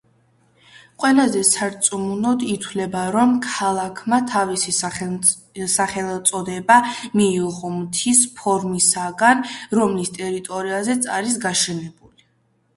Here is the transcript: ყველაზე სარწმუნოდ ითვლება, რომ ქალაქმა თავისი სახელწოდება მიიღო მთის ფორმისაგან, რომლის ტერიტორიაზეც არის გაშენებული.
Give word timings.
ყველაზე 1.01 1.41
სარწმუნოდ 1.49 2.45
ითვლება, 2.53 3.03
რომ 3.15 3.35
ქალაქმა 3.47 4.19
თავისი 4.31 4.73
სახელწოდება 5.73 6.79
მიიღო 7.21 7.71
მთის 7.77 8.23
ფორმისაგან, 8.41 9.45
რომლის 9.81 10.13
ტერიტორიაზეც 10.17 11.11
არის 11.21 11.39
გაშენებული. 11.47 12.27